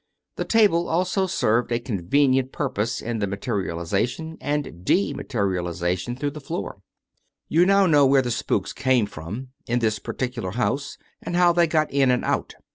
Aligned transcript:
The 0.35 0.45
table 0.45 0.89
also 0.89 1.27
served 1.27 1.71
a 1.71 1.79
convenient 1.79 2.51
purpose 2.51 3.01
in 3.01 3.19
the 3.19 3.27
mate 3.27 3.45
rialization 3.45 4.35
and 4.41 4.83
dematerialization 4.83 6.15
through 6.15 6.31
the 6.31 6.41
floor. 6.41 6.79
You 7.47 7.67
now 7.67 7.85
know 7.85 8.07
where 8.07 8.23
the 8.23 8.31
spooks 8.31 8.73
came 8.73 9.05
from, 9.05 9.49
in 9.67 9.77
this 9.77 9.99
particular 9.99 10.53
house, 10.53 10.97
and 11.21 11.35
how 11.35 11.53
they 11.53 11.67
got 11.67 11.91
in 11.91 12.09
and 12.09 12.25
out. 12.25 12.55